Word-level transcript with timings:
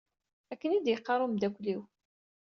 Akken 0.51 0.75
i 0.77 0.79
d-yeqqar 0.85 1.19
umeddakkel-iw. 1.25 1.81